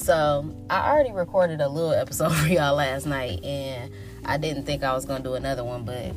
So, 0.00 0.50
I 0.70 0.90
already 0.90 1.12
recorded 1.12 1.60
a 1.60 1.68
little 1.68 1.92
episode 1.92 2.30
for 2.34 2.48
y'all 2.48 2.74
last 2.74 3.04
night, 3.04 3.44
and 3.44 3.92
I 4.24 4.38
didn't 4.38 4.64
think 4.64 4.82
I 4.82 4.94
was 4.94 5.04
to 5.04 5.18
do 5.18 5.34
another 5.34 5.62
one, 5.62 5.84
but 5.84 6.14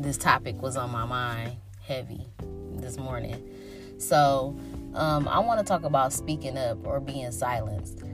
this 0.00 0.16
topic 0.16 0.62
was 0.62 0.76
on 0.76 0.92
my 0.92 1.04
mind 1.04 1.56
heavy 1.82 2.20
this 2.76 2.96
morning. 2.96 3.42
So, 3.98 4.56
um, 4.94 5.26
I 5.26 5.40
want 5.40 5.58
to 5.58 5.66
talk 5.66 5.82
about 5.82 6.12
speaking 6.12 6.56
up 6.56 6.78
or 6.86 7.00
being 7.00 7.32
silenced. 7.32 8.04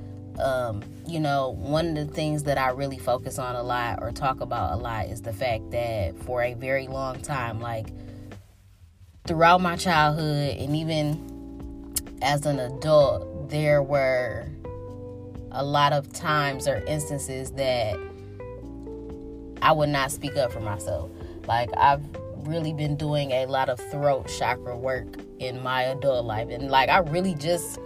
Um, 0.42 0.83
you 1.07 1.20
know, 1.20 1.51
one 1.51 1.89
of 1.89 2.09
the 2.09 2.14
things 2.14 2.45
that 2.45 2.57
I 2.57 2.70
really 2.70 2.98
focus 2.98 3.39
on 3.39 3.57
a 3.57 3.62
lot 3.62 3.98
or 4.01 4.11
talk 4.11 4.41
about 4.41 4.73
a 4.73 4.77
lot 4.77 5.09
is 5.09 5.20
the 5.20 5.34
fact 5.34 5.70
that 5.73 6.17
for 6.25 6.42
a 6.42 6.55
very 6.55 6.89
long 6.89 7.20
time, 7.20 7.61
like 7.61 7.89
throughout 9.27 9.61
my 9.61 9.77
childhood 9.77 10.57
and 10.57 10.75
even 10.75 11.31
as 12.23 12.47
an 12.47 12.59
adult, 12.59 13.30
there 13.51 13.83
were 13.83 14.47
a 15.53 15.65
lot 15.65 15.93
of 15.93 16.12
times 16.12 16.69
or 16.69 16.77
instances 16.87 17.51
that 17.53 17.98
I 19.61 19.73
would 19.73 19.89
not 19.89 20.12
speak 20.12 20.37
up 20.37 20.53
for 20.53 20.61
myself. 20.61 21.11
Like 21.47 21.70
I've 21.77 22.03
really 22.47 22.73
been 22.73 22.97
doing 22.97 23.33
a 23.33 23.47
lot 23.47 23.69
of 23.69 23.79
throat 23.91 24.31
chakra 24.39 24.77
work 24.77 25.07
in 25.39 25.62
my 25.62 25.83
adult 25.83 26.25
life 26.25 26.48
and 26.51 26.70
like 26.70 26.89
I 26.89 26.98
really 26.98 27.34
just 27.34 27.79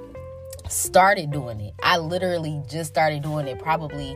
started 0.68 1.30
doing 1.30 1.60
it. 1.60 1.74
I 1.82 1.98
literally 1.98 2.62
just 2.68 2.90
started 2.90 3.22
doing 3.22 3.48
it 3.48 3.58
probably 3.58 4.14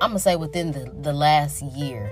I'm 0.00 0.10
going 0.10 0.12
to 0.14 0.18
say 0.18 0.36
within 0.36 0.72
the 0.72 0.92
the 1.00 1.12
last 1.12 1.62
year 1.62 2.10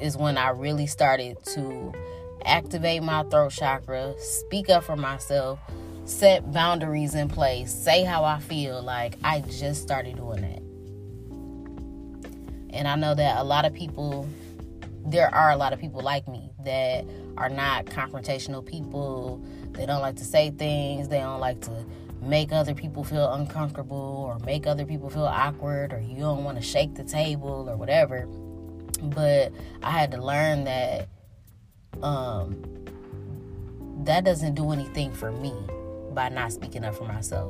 is 0.00 0.16
when 0.16 0.36
I 0.36 0.50
really 0.50 0.86
started 0.86 1.42
to 1.54 1.92
activate 2.44 3.02
my 3.02 3.24
throat 3.24 3.52
chakra, 3.52 4.14
speak 4.18 4.68
up 4.68 4.84
for 4.84 4.96
myself, 4.96 5.58
set 6.08 6.50
boundaries 6.52 7.14
in 7.14 7.28
place, 7.28 7.72
say 7.72 8.02
how 8.02 8.24
I 8.24 8.38
feel. 8.40 8.82
Like 8.82 9.16
I 9.22 9.40
just 9.40 9.82
started 9.82 10.16
doing 10.16 10.40
that. 10.40 10.62
And 12.74 12.88
I 12.88 12.96
know 12.96 13.14
that 13.14 13.38
a 13.38 13.44
lot 13.44 13.64
of 13.64 13.74
people, 13.74 14.28
there 15.04 15.32
are 15.34 15.50
a 15.50 15.56
lot 15.56 15.72
of 15.72 15.80
people 15.80 16.00
like 16.00 16.26
me 16.28 16.50
that 16.64 17.04
are 17.36 17.48
not 17.48 17.86
confrontational 17.86 18.64
people. 18.64 19.42
They 19.72 19.86
don't 19.86 20.00
like 20.00 20.16
to 20.16 20.24
say 20.24 20.50
things, 20.50 21.08
they 21.08 21.20
don't 21.20 21.40
like 21.40 21.60
to 21.62 21.84
make 22.20 22.52
other 22.52 22.74
people 22.74 23.04
feel 23.04 23.32
uncomfortable 23.32 24.24
or 24.26 24.38
make 24.44 24.66
other 24.66 24.84
people 24.84 25.08
feel 25.08 25.24
awkward 25.24 25.92
or 25.92 26.00
you 26.00 26.18
don't 26.18 26.42
want 26.42 26.58
to 26.58 26.62
shake 26.62 26.94
the 26.94 27.04
table 27.04 27.68
or 27.68 27.76
whatever. 27.76 28.26
But 29.02 29.52
I 29.82 29.90
had 29.90 30.10
to 30.12 30.22
learn 30.22 30.64
that 30.64 31.08
um 32.02 32.64
that 34.04 34.24
doesn't 34.24 34.54
do 34.54 34.70
anything 34.72 35.12
for 35.12 35.30
me 35.32 35.52
by 36.18 36.28
not 36.28 36.52
speaking 36.52 36.84
up 36.84 36.96
for 36.96 37.04
myself. 37.04 37.48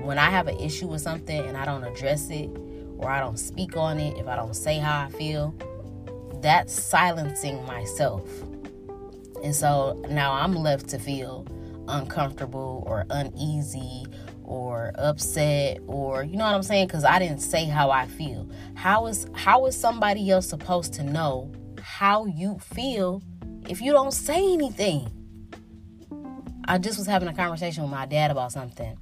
When 0.00 0.18
I 0.18 0.30
have 0.30 0.48
an 0.48 0.58
issue 0.58 0.86
with 0.86 1.02
something 1.02 1.46
and 1.46 1.54
I 1.54 1.66
don't 1.66 1.84
address 1.84 2.30
it 2.30 2.48
or 2.96 3.10
I 3.10 3.20
don't 3.20 3.36
speak 3.36 3.76
on 3.76 4.00
it, 4.00 4.16
if 4.16 4.26
I 4.26 4.34
don't 4.34 4.56
say 4.56 4.78
how 4.78 5.04
I 5.04 5.10
feel, 5.10 5.54
that's 6.40 6.72
silencing 6.72 7.62
myself. 7.66 8.26
And 9.44 9.54
so 9.54 10.02
now 10.08 10.32
I'm 10.32 10.54
left 10.54 10.88
to 10.88 10.98
feel 10.98 11.46
uncomfortable 11.86 12.82
or 12.86 13.04
uneasy 13.10 14.06
or 14.42 14.92
upset 14.94 15.80
or 15.86 16.22
you 16.22 16.38
know 16.38 16.46
what 16.46 16.54
I'm 16.54 16.62
saying 16.62 16.88
cuz 16.88 17.04
I 17.04 17.18
didn't 17.18 17.40
say 17.40 17.66
how 17.66 17.90
I 17.90 18.06
feel. 18.06 18.48
How 18.72 19.06
is 19.06 19.26
how 19.34 19.66
is 19.66 19.76
somebody 19.76 20.30
else 20.30 20.48
supposed 20.48 20.94
to 20.94 21.04
know 21.04 21.52
how 21.78 22.24
you 22.24 22.58
feel 22.58 23.22
if 23.68 23.82
you 23.82 23.92
don't 23.92 24.14
say 24.14 24.54
anything? 24.54 25.15
I 26.68 26.78
just 26.78 26.98
was 26.98 27.06
having 27.06 27.28
a 27.28 27.34
conversation 27.34 27.82
with 27.82 27.92
my 27.92 28.06
dad 28.06 28.30
about 28.30 28.52
something. 28.52 28.96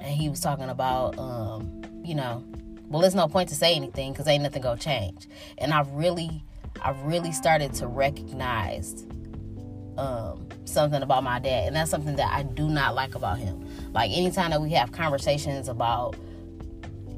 And 0.00 0.14
he 0.14 0.28
was 0.28 0.40
talking 0.40 0.68
about 0.68 1.18
um, 1.18 1.82
you 2.02 2.14
know, 2.14 2.44
well 2.88 3.00
there's 3.00 3.14
no 3.14 3.28
point 3.28 3.48
to 3.50 3.54
say 3.54 3.74
anything 3.74 4.14
cuz 4.14 4.26
ain't 4.26 4.42
nothing 4.42 4.62
to 4.62 4.76
change. 4.76 5.28
And 5.58 5.72
I 5.72 5.82
really 5.90 6.44
I 6.82 6.90
really 7.04 7.32
started 7.32 7.72
to 7.74 7.86
recognize 7.86 9.06
um, 9.96 10.48
something 10.64 11.02
about 11.02 11.22
my 11.22 11.38
dad, 11.38 11.68
and 11.68 11.76
that's 11.76 11.90
something 11.90 12.16
that 12.16 12.32
I 12.32 12.42
do 12.42 12.68
not 12.68 12.94
like 12.94 13.14
about 13.14 13.38
him. 13.38 13.64
Like 13.92 14.10
anytime 14.10 14.50
that 14.50 14.60
we 14.60 14.70
have 14.70 14.92
conversations 14.92 15.68
about 15.68 16.16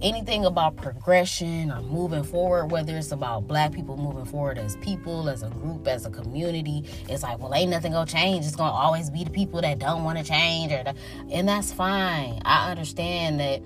anything 0.03 0.45
about 0.45 0.77
progression 0.77 1.71
or 1.71 1.81
moving 1.83 2.23
forward, 2.23 2.71
whether 2.71 2.97
it's 2.97 3.13
about 3.13 3.47
black 3.47 3.73
people 3.73 3.97
moving 3.97 4.25
forward 4.25 4.59
as 4.59 4.77
people, 4.77 5.29
as 5.29 5.43
a 5.43 5.51
group, 5.51 5.87
as 5.89 6.07
a 6.07 6.11
community, 6.11 6.85
it's 7.09 7.23
like, 7.23 7.39
well, 7.39 7.55
ain't 7.55 7.71
nothing 7.71 7.93
gonna 7.93 8.07
change. 8.07 8.45
It's 8.47 8.57
gonna 8.57 8.71
always 8.71 9.11
be 9.11 9.25
the 9.25 9.31
people 9.31 9.61
that 9.61 9.79
don't 9.79 10.05
want 10.05 10.19
to 10.19 10.25
change, 10.25 10.73
or 10.73 10.85
the, 10.85 10.95
and 11.31 11.49
that's 11.49 11.73
fine. 11.73 12.41
I 12.45 12.71
understand 12.71 13.41
that 13.41 13.63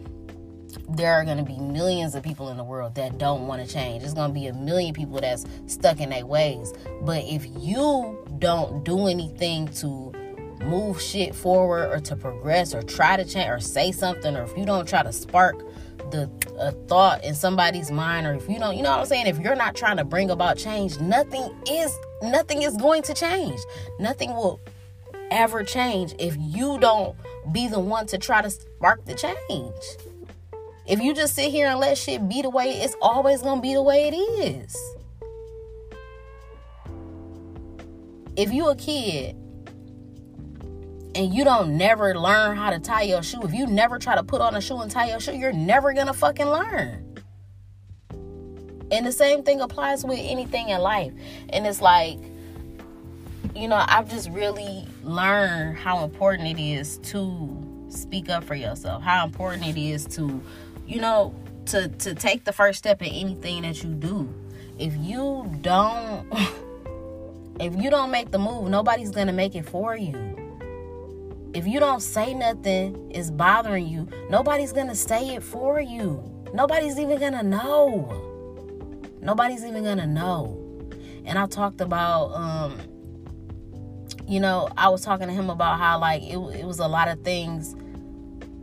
there 0.88 1.12
are 1.14 1.24
going 1.24 1.38
to 1.38 1.44
be 1.44 1.58
millions 1.58 2.14
of 2.14 2.22
people 2.22 2.48
in 2.48 2.56
the 2.56 2.64
world 2.64 2.94
that 2.94 3.18
don't 3.18 3.46
want 3.46 3.64
to 3.64 3.72
change. 3.72 4.02
There's 4.02 4.14
going 4.14 4.30
to 4.30 4.34
be 4.34 4.46
a 4.46 4.52
million 4.52 4.94
people 4.94 5.20
that's 5.20 5.44
stuck 5.66 6.00
in 6.00 6.10
their 6.10 6.26
ways. 6.26 6.72
But 7.02 7.24
if 7.24 7.46
you 7.58 8.24
don't 8.38 8.84
do 8.84 9.06
anything 9.08 9.68
to 9.78 10.12
move 10.64 11.00
shit 11.00 11.34
forward 11.34 11.90
or 11.90 12.00
to 12.00 12.16
progress 12.16 12.74
or 12.74 12.82
try 12.82 13.16
to 13.16 13.24
change 13.24 13.48
or 13.48 13.60
say 13.60 13.92
something, 13.92 14.36
or 14.36 14.42
if 14.42 14.56
you 14.56 14.64
don't 14.64 14.86
try 14.88 15.02
to 15.02 15.12
spark 15.12 15.64
the 16.10 16.30
a 16.58 16.72
thought 16.88 17.24
in 17.24 17.34
somebody's 17.34 17.90
mind, 17.90 18.26
or 18.26 18.34
if 18.34 18.48
you 18.48 18.58
don't, 18.58 18.76
you 18.76 18.82
know 18.82 18.90
what 18.90 19.00
I'm 19.00 19.06
saying? 19.06 19.26
If 19.26 19.38
you're 19.38 19.56
not 19.56 19.74
trying 19.74 19.96
to 19.96 20.04
bring 20.04 20.30
about 20.30 20.58
change, 20.58 20.98
nothing 21.00 21.54
is 21.70 21.96
nothing 22.22 22.62
is 22.62 22.76
going 22.76 23.02
to 23.02 23.14
change. 23.14 23.60
Nothing 23.98 24.34
will 24.34 24.60
ever 25.30 25.62
change 25.62 26.14
if 26.18 26.36
you 26.38 26.78
don't 26.78 27.16
be 27.52 27.68
the 27.68 27.80
one 27.80 28.06
to 28.06 28.18
try 28.18 28.42
to 28.42 28.50
spark 28.50 29.04
the 29.06 29.14
change. 29.14 29.74
If 30.86 31.00
you 31.00 31.14
just 31.14 31.34
sit 31.34 31.50
here 31.50 31.68
and 31.68 31.78
let 31.78 31.96
shit 31.96 32.28
be 32.28 32.42
the 32.42 32.50
way 32.50 32.70
it's 32.82 32.96
always 33.00 33.42
gonna 33.42 33.60
be 33.60 33.74
the 33.74 33.82
way 33.82 34.08
it 34.08 34.14
is. 34.14 34.76
If 38.36 38.52
you 38.52 38.68
a 38.68 38.76
kid 38.76 39.36
and 41.14 41.34
you 41.34 41.44
don't 41.44 41.76
never 41.76 42.14
learn 42.18 42.56
how 42.56 42.70
to 42.70 42.78
tie 42.78 43.02
your 43.02 43.22
shoe, 43.22 43.42
if 43.42 43.52
you 43.52 43.66
never 43.66 43.98
try 43.98 44.14
to 44.14 44.22
put 44.22 44.40
on 44.40 44.54
a 44.54 44.60
shoe 44.60 44.78
and 44.80 44.90
tie 44.90 45.10
your 45.10 45.20
shoe, 45.20 45.36
you're 45.36 45.52
never 45.52 45.92
gonna 45.92 46.14
fucking 46.14 46.46
learn. 46.46 47.06
And 48.92 49.06
the 49.06 49.12
same 49.12 49.42
thing 49.42 49.60
applies 49.60 50.04
with 50.04 50.18
anything 50.20 50.68
in 50.68 50.80
life. 50.80 51.12
And 51.50 51.66
it's 51.66 51.80
like, 51.80 52.18
you 53.54 53.68
know, 53.68 53.84
I've 53.86 54.10
just 54.10 54.30
really 54.30 54.86
learned 55.04 55.76
how 55.76 56.04
important 56.04 56.48
it 56.48 56.62
is 56.62 56.98
to 56.98 57.86
speak 57.88 58.28
up 58.28 58.44
for 58.44 58.54
yourself, 58.54 59.02
how 59.02 59.24
important 59.24 59.66
it 59.66 59.80
is 59.80 60.06
to 60.16 60.42
you 60.90 61.00
know, 61.00 61.32
to 61.66 61.88
to 61.88 62.14
take 62.14 62.44
the 62.44 62.52
first 62.52 62.78
step 62.78 63.00
in 63.00 63.08
anything 63.08 63.62
that 63.62 63.82
you 63.82 63.90
do. 63.90 64.32
If 64.78 64.96
you 64.96 65.48
don't 65.60 66.26
if 67.60 67.76
you 67.76 67.90
don't 67.90 68.10
make 68.10 68.32
the 68.32 68.38
move, 68.38 68.68
nobody's 68.68 69.10
going 69.10 69.28
to 69.28 69.32
make 69.32 69.54
it 69.54 69.68
for 69.68 69.96
you. 69.96 70.39
If 71.52 71.66
you 71.66 71.80
don't 71.80 72.00
say 72.00 72.32
nothing 72.32 73.10
is 73.10 73.30
bothering 73.30 73.86
you, 73.86 74.08
nobody's 74.28 74.72
going 74.72 74.86
to 74.86 74.94
say 74.94 75.34
it 75.34 75.42
for 75.42 75.80
you. 75.80 76.22
Nobody's 76.54 76.98
even 76.98 77.18
going 77.18 77.32
to 77.32 77.42
know. 77.42 79.08
Nobody's 79.20 79.64
even 79.64 79.82
going 79.82 79.98
to 79.98 80.06
know. 80.06 80.56
And 81.24 81.38
I 81.38 81.46
talked 81.46 81.80
about 81.80 82.32
um 82.34 82.78
you 84.26 84.38
know, 84.38 84.68
I 84.76 84.88
was 84.90 85.02
talking 85.02 85.26
to 85.26 85.32
him 85.32 85.50
about 85.50 85.78
how 85.78 85.98
like 85.98 86.22
it, 86.22 86.36
it 86.36 86.64
was 86.64 86.78
a 86.78 86.86
lot 86.86 87.08
of 87.08 87.22
things 87.22 87.74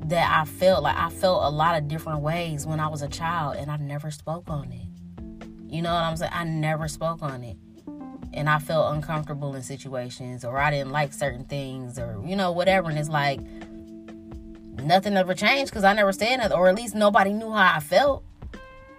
that 0.06 0.32
I 0.32 0.46
felt 0.46 0.84
like 0.84 0.96
I 0.96 1.10
felt 1.10 1.44
a 1.44 1.50
lot 1.50 1.78
of 1.78 1.90
different 1.90 2.22
ways 2.22 2.66
when 2.66 2.80
I 2.80 2.88
was 2.88 3.02
a 3.02 3.10
child 3.10 3.58
and 3.58 3.70
I 3.70 3.76
never 3.76 4.10
spoke 4.10 4.50
on 4.50 4.72
it. 4.72 4.88
You 5.70 5.82
know 5.82 5.94
what 5.94 6.04
I'm 6.04 6.16
saying? 6.16 6.32
I 6.34 6.46
never 6.46 6.88
spoke 6.88 7.22
on 7.22 7.44
it. 7.44 7.58
And 8.38 8.50
I 8.50 8.60
felt 8.60 8.94
uncomfortable 8.94 9.56
in 9.56 9.64
situations 9.64 10.46
or 10.46 10.60
I 10.60 10.72
didn't 10.72 10.92
like 10.92 11.12
certain 11.12 11.44
things 11.44 11.98
or, 11.98 12.22
you 12.26 12.36
know, 12.36 12.52
whatever. 12.52 12.90
And 12.90 12.98
it's 12.98 13.10
like, 13.10 13.42
nothing 14.84 15.18
ever 15.18 15.34
changed 15.34 15.72
because 15.72 15.84
I 15.84 15.94
never 15.94 16.12
said 16.12 16.38
nothing, 16.38 16.58
or 16.58 16.68
at 16.68 16.76
least 16.76 16.96
nobody 16.96 17.34
knew 17.34 17.52
how 17.52 17.74
I 17.76 17.80
felt. 17.80 18.24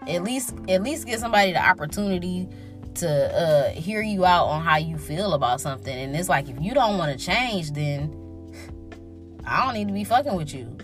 At 0.06 0.22
least, 0.22 0.54
at 0.68 0.82
least 0.82 1.06
give 1.06 1.20
somebody 1.20 1.52
the 1.52 1.64
opportunity 1.64 2.48
to 2.96 3.08
uh, 3.08 3.70
hear 3.70 4.00
you 4.00 4.24
out 4.24 4.46
on 4.46 4.62
how 4.62 4.76
you 4.76 4.98
feel 4.98 5.34
about 5.34 5.60
something. 5.60 5.96
And 5.96 6.16
it's 6.16 6.28
like 6.28 6.48
if 6.48 6.60
you 6.60 6.74
don't 6.74 6.98
want 6.98 7.16
to 7.16 7.24
change, 7.24 7.72
then 7.72 8.14
I 9.44 9.64
don't 9.64 9.74
need 9.74 9.88
to 9.88 9.94
be 9.94 10.04
fucking 10.04 10.34
with 10.34 10.54
you. 10.54 10.78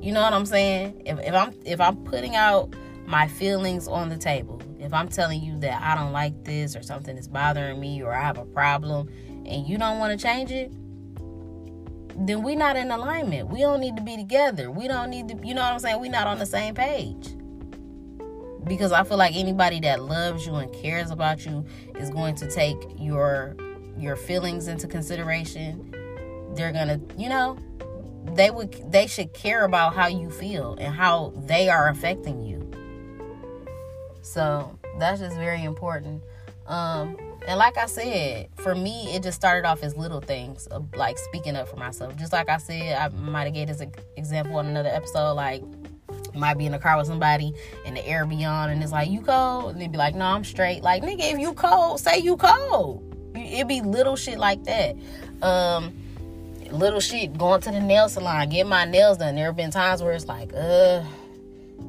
You 0.00 0.12
know 0.12 0.22
what 0.22 0.32
I'm 0.32 0.46
saying? 0.46 1.02
If, 1.06 1.18
if 1.20 1.34
I'm 1.34 1.54
if 1.64 1.80
I'm 1.80 1.96
putting 2.04 2.36
out 2.36 2.74
my 3.06 3.28
feelings 3.28 3.88
on 3.88 4.08
the 4.08 4.16
table, 4.16 4.60
if 4.78 4.92
I'm 4.92 5.08
telling 5.08 5.42
you 5.42 5.58
that 5.60 5.82
I 5.82 5.94
don't 5.94 6.12
like 6.12 6.44
this 6.44 6.76
or 6.76 6.82
something 6.82 7.16
is 7.16 7.28
bothering 7.28 7.80
me 7.80 8.02
or 8.02 8.12
I 8.12 8.20
have 8.20 8.38
a 8.38 8.44
problem, 8.44 9.08
and 9.44 9.66
you 9.66 9.78
don't 9.78 9.98
want 9.98 10.18
to 10.18 10.26
change 10.26 10.50
it, 10.50 10.72
then 12.18 12.42
we're 12.42 12.56
not 12.56 12.76
in 12.76 12.90
alignment. 12.90 13.48
We 13.48 13.60
don't 13.60 13.80
need 13.80 13.96
to 13.96 14.02
be 14.02 14.16
together. 14.16 14.70
We 14.70 14.88
don't 14.88 15.10
need 15.10 15.28
to, 15.28 15.46
you 15.46 15.54
know 15.54 15.62
what 15.62 15.72
I'm 15.72 15.78
saying? 15.78 16.00
We're 16.00 16.10
not 16.10 16.26
on 16.26 16.38
the 16.38 16.46
same 16.46 16.74
page. 16.74 17.28
Because 18.64 18.90
I 18.90 19.04
feel 19.04 19.16
like 19.16 19.36
anybody 19.36 19.78
that 19.80 20.02
loves 20.02 20.44
you 20.46 20.56
and 20.56 20.72
cares 20.72 21.10
about 21.10 21.46
you 21.46 21.64
is 21.96 22.10
going 22.10 22.34
to 22.36 22.50
take 22.50 22.76
your 22.98 23.56
your 23.96 24.16
feelings 24.16 24.68
into 24.68 24.86
consideration. 24.86 25.94
They're 26.54 26.72
going 26.72 26.88
to, 26.88 27.00
you 27.16 27.28
know, 27.28 27.56
they 28.34 28.50
would 28.50 28.90
they 28.90 29.06
should 29.06 29.32
care 29.32 29.64
about 29.64 29.94
how 29.94 30.08
you 30.08 30.30
feel 30.30 30.74
and 30.80 30.92
how 30.92 31.32
they 31.46 31.68
are 31.68 31.88
affecting 31.88 32.42
you. 32.42 32.55
So, 34.26 34.78
that's 34.98 35.20
just 35.20 35.36
very 35.36 35.62
important. 35.64 36.22
Um 36.66 37.16
and 37.46 37.58
like 37.58 37.78
I 37.78 37.86
said, 37.86 38.48
for 38.56 38.74
me, 38.74 39.14
it 39.14 39.22
just 39.22 39.36
started 39.36 39.66
off 39.68 39.84
as 39.84 39.96
little 39.96 40.20
things, 40.20 40.66
like 40.96 41.16
speaking 41.16 41.54
up 41.54 41.68
for 41.68 41.76
myself. 41.76 42.16
Just 42.16 42.32
like 42.32 42.48
I 42.48 42.56
said, 42.56 42.98
I 42.98 43.08
might 43.16 43.44
have 43.44 43.54
gave 43.54 43.68
this 43.68 43.80
example 44.16 44.56
on 44.56 44.66
another 44.66 44.88
episode. 44.88 45.34
Like, 45.34 45.62
might 46.34 46.58
be 46.58 46.66
in 46.66 46.72
the 46.72 46.78
car 46.78 46.96
with 46.98 47.06
somebody 47.06 47.54
and 47.84 47.96
the 47.96 48.06
air 48.06 48.26
be 48.26 48.44
on, 48.44 48.70
and 48.70 48.82
it's 48.82 48.90
like, 48.90 49.08
you 49.08 49.20
cold? 49.20 49.72
And 49.72 49.80
they'd 49.80 49.92
be 49.92 49.98
like, 49.98 50.16
no, 50.16 50.24
I'm 50.24 50.44
straight. 50.44 50.82
Like, 50.82 51.04
nigga, 51.04 51.32
if 51.32 51.38
you 51.38 51.54
cold, 51.54 52.00
say 52.00 52.18
you 52.18 52.36
cold. 52.36 53.02
it'd 53.36 53.68
be 53.68 53.80
little 53.80 54.16
shit 54.16 54.38
like 54.38 54.64
that. 54.64 54.96
Um, 55.42 55.94
little 56.72 57.00
shit 57.00 57.38
going 57.38 57.60
to 57.60 57.70
the 57.70 57.80
nail 57.80 58.08
salon, 58.08 58.48
get 58.48 58.66
my 58.66 58.84
nails 58.84 59.18
done. 59.18 59.36
There 59.36 59.46
have 59.46 59.56
been 59.56 59.70
times 59.70 60.02
where 60.02 60.12
it's 60.12 60.26
like, 60.26 60.52
uh, 60.52 61.02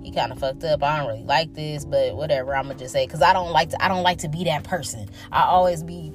he 0.08 0.14
kind 0.14 0.32
of 0.32 0.40
fucked 0.40 0.64
up. 0.64 0.82
I 0.82 1.00
don't 1.00 1.08
really 1.08 1.24
like 1.24 1.54
this, 1.54 1.84
but 1.84 2.16
whatever. 2.16 2.56
I'm 2.56 2.68
gonna 2.68 2.80
just 2.80 2.94
say 2.94 3.06
because 3.06 3.22
I 3.22 3.34
don't 3.34 3.52
like 3.52 3.72
to. 3.72 3.84
I 3.84 3.90
don't 3.90 4.04
like 4.04 4.20
to 4.20 4.30
be 4.30 4.46
that 4.46 4.64
person. 4.64 5.10
I 5.34 5.44
always 5.44 5.84
be, 5.84 6.14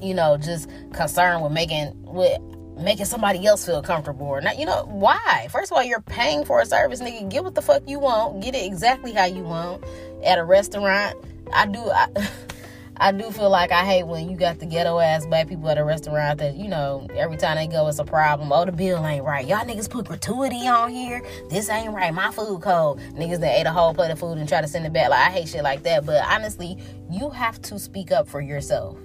you 0.00 0.14
know, 0.14 0.38
just 0.38 0.68
concerned 0.94 1.42
with 1.42 1.52
making 1.52 1.92
with 2.04 2.40
making 2.78 3.04
somebody 3.04 3.46
else 3.46 3.66
feel 3.66 3.82
comfortable 3.82 4.26
or 4.26 4.40
not. 4.40 4.58
You 4.58 4.64
know 4.64 4.86
why? 4.86 5.48
First 5.50 5.70
of 5.70 5.76
all, 5.76 5.84
you're 5.84 6.00
paying 6.00 6.46
for 6.46 6.62
a 6.62 6.66
service, 6.66 7.02
nigga. 7.02 7.28
Get 7.28 7.44
what 7.44 7.54
the 7.54 7.60
fuck 7.60 7.82
you 7.86 7.98
want. 7.98 8.42
Get 8.42 8.54
it 8.54 8.64
exactly 8.64 9.12
how 9.12 9.26
you 9.26 9.42
want 9.42 9.84
at 10.24 10.38
a 10.38 10.44
restaurant. 10.44 11.14
I 11.52 11.66
do. 11.66 11.80
I, 11.80 12.08
I 12.98 13.10
do 13.10 13.30
feel 13.30 13.48
like 13.48 13.72
I 13.72 13.84
hate 13.84 14.06
when 14.06 14.30
you 14.30 14.36
got 14.36 14.58
the 14.58 14.66
ghetto 14.66 14.98
ass 14.98 15.24
black 15.26 15.48
people 15.48 15.68
at 15.70 15.78
a 15.78 15.84
restaurant 15.84 16.38
that, 16.38 16.56
you 16.56 16.68
know, 16.68 17.06
every 17.16 17.36
time 17.36 17.56
they 17.56 17.66
go, 17.66 17.88
it's 17.88 17.98
a 17.98 18.04
problem. 18.04 18.52
Oh, 18.52 18.64
the 18.64 18.72
bill 18.72 19.04
ain't 19.06 19.24
right. 19.24 19.46
Y'all 19.46 19.64
niggas 19.64 19.88
put 19.88 20.06
gratuity 20.06 20.68
on 20.68 20.90
here. 20.90 21.22
This 21.48 21.70
ain't 21.70 21.92
right. 21.92 22.12
My 22.12 22.30
food 22.30 22.60
cold. 22.60 23.00
Niggas 23.14 23.40
that 23.40 23.58
ate 23.58 23.66
a 23.66 23.72
whole 23.72 23.94
plate 23.94 24.10
of 24.10 24.18
food 24.18 24.38
and 24.38 24.48
try 24.48 24.60
to 24.60 24.68
send 24.68 24.84
it 24.84 24.92
back. 24.92 25.08
Like, 25.08 25.20
I 25.20 25.30
hate 25.30 25.48
shit 25.48 25.62
like 25.62 25.82
that. 25.84 26.04
But 26.04 26.22
honestly, 26.24 26.78
you 27.10 27.30
have 27.30 27.60
to 27.62 27.78
speak 27.78 28.12
up 28.12 28.28
for 28.28 28.40
yourself. 28.40 28.98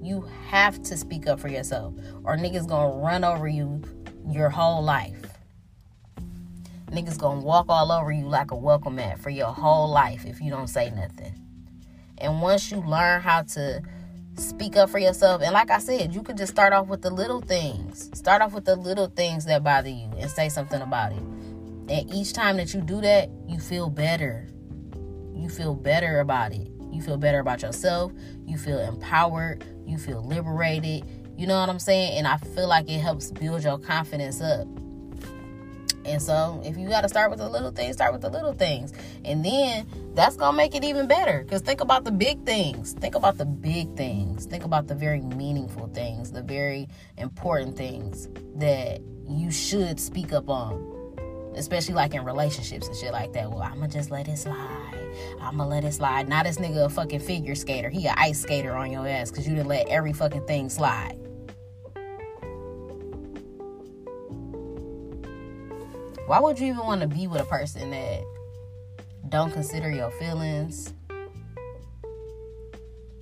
You 0.00 0.22
have 0.46 0.80
to 0.84 0.96
speak 0.96 1.26
up 1.26 1.40
for 1.40 1.48
yourself. 1.48 1.94
Or 2.24 2.36
niggas 2.36 2.68
gonna 2.68 2.96
run 2.96 3.24
over 3.24 3.48
you 3.48 3.82
your 4.28 4.48
whole 4.48 4.82
life. 4.82 5.20
Niggas 6.86 7.18
gonna 7.18 7.40
walk 7.40 7.66
all 7.68 7.90
over 7.90 8.12
you 8.12 8.28
like 8.28 8.52
a 8.52 8.56
welcome 8.56 8.94
mat 8.94 9.18
for 9.18 9.30
your 9.30 9.52
whole 9.52 9.88
life 9.88 10.24
if 10.24 10.40
you 10.40 10.50
don't 10.50 10.68
say 10.68 10.90
nothing. 10.90 11.34
And 12.22 12.40
once 12.40 12.70
you 12.70 12.78
learn 12.78 13.20
how 13.20 13.42
to 13.42 13.82
speak 14.36 14.76
up 14.76 14.88
for 14.88 14.98
yourself, 14.98 15.42
and 15.42 15.52
like 15.52 15.70
I 15.70 15.78
said, 15.78 16.14
you 16.14 16.22
could 16.22 16.38
just 16.38 16.52
start 16.52 16.72
off 16.72 16.86
with 16.86 17.02
the 17.02 17.10
little 17.10 17.40
things. 17.40 18.10
Start 18.14 18.40
off 18.40 18.52
with 18.52 18.64
the 18.64 18.76
little 18.76 19.08
things 19.08 19.44
that 19.46 19.64
bother 19.64 19.90
you 19.90 20.08
and 20.16 20.30
say 20.30 20.48
something 20.48 20.80
about 20.80 21.12
it. 21.12 21.18
And 21.88 22.14
each 22.14 22.32
time 22.32 22.56
that 22.58 22.72
you 22.72 22.80
do 22.80 23.00
that, 23.00 23.28
you 23.48 23.58
feel 23.58 23.90
better. 23.90 24.48
You 25.34 25.48
feel 25.48 25.74
better 25.74 26.20
about 26.20 26.52
it. 26.52 26.68
You 26.92 27.02
feel 27.02 27.16
better 27.16 27.40
about 27.40 27.62
yourself. 27.62 28.12
You 28.46 28.56
feel 28.56 28.78
empowered. 28.78 29.64
You 29.84 29.98
feel 29.98 30.22
liberated. 30.22 31.04
You 31.36 31.48
know 31.48 31.58
what 31.58 31.68
I'm 31.68 31.80
saying? 31.80 32.18
And 32.18 32.26
I 32.26 32.36
feel 32.36 32.68
like 32.68 32.88
it 32.88 33.00
helps 33.00 33.32
build 33.32 33.64
your 33.64 33.78
confidence 33.78 34.40
up. 34.40 34.68
And 36.04 36.20
so, 36.20 36.60
if 36.64 36.76
you 36.76 36.88
got 36.88 37.02
to 37.02 37.08
start 37.08 37.30
with 37.30 37.38
the 37.38 37.48
little 37.48 37.70
things, 37.70 37.96
start 37.96 38.12
with 38.12 38.22
the 38.22 38.30
little 38.30 38.52
things. 38.52 38.92
And 39.24 39.44
then 39.44 39.86
that's 40.14 40.36
to 40.36 40.52
make 40.52 40.74
it 40.74 40.84
even 40.84 41.06
better. 41.06 41.42
Because 41.42 41.62
think 41.62 41.80
about 41.80 42.04
the 42.04 42.12
big 42.12 42.44
things. 42.44 42.92
Think 42.92 43.14
about 43.14 43.38
the 43.38 43.46
big 43.46 43.96
things. 43.96 44.44
Think 44.44 44.64
about 44.64 44.86
the 44.86 44.94
very 44.94 45.20
meaningful 45.20 45.88
things, 45.88 46.32
the 46.32 46.42
very 46.42 46.88
important 47.16 47.76
things 47.76 48.28
that 48.56 49.00
you 49.26 49.50
should 49.50 49.98
speak 49.98 50.32
up 50.32 50.48
on. 50.48 50.90
Especially 51.54 51.94
like 51.94 52.14
in 52.14 52.24
relationships 52.24 52.86
and 52.86 52.96
shit 52.96 53.12
like 53.12 53.32
that. 53.34 53.50
Well, 53.50 53.62
I'm 53.62 53.76
going 53.76 53.90
to 53.90 53.96
just 53.96 54.10
let 54.10 54.26
it 54.26 54.38
slide. 54.38 55.12
I'm 55.40 55.58
going 55.58 55.68
to 55.68 55.74
let 55.76 55.84
it 55.84 55.92
slide. 55.92 56.28
Not 56.28 56.44
this 56.44 56.56
nigga 56.56 56.86
a 56.86 56.88
fucking 56.88 57.20
figure 57.20 57.54
skater. 57.54 57.90
He 57.90 58.06
a 58.06 58.14
ice 58.16 58.40
skater 58.40 58.74
on 58.74 58.90
your 58.90 59.06
ass 59.06 59.30
because 59.30 59.46
you 59.46 59.54
didn't 59.54 59.68
let 59.68 59.86
every 59.88 60.12
fucking 60.12 60.46
thing 60.46 60.70
slide. 60.70 61.18
Why 66.26 66.40
would 66.40 66.58
you 66.58 66.68
even 66.68 66.86
want 66.86 67.02
to 67.02 67.06
be 67.06 67.26
with 67.26 67.42
a 67.42 67.44
person 67.44 67.90
that 67.90 68.24
don't 69.32 69.50
consider 69.50 69.90
your 69.90 70.10
feelings? 70.10 70.92